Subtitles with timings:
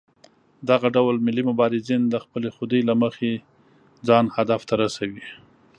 [0.69, 3.31] دغه ډول ملي مبارزین د خپلې خودۍ له مخې
[4.07, 5.27] ځان هدف ته رسوي.